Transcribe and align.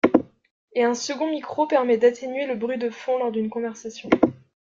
Et 0.73 0.83
un 0.83 0.95
second 0.95 1.29
micro 1.29 1.67
permet 1.67 1.95
d'atténuer 1.99 2.47
le 2.47 2.55
bruit 2.55 2.79
de 2.79 2.89
fond 2.89 3.19
lors 3.19 3.31
d'une 3.31 3.51
conversation. 3.51 4.09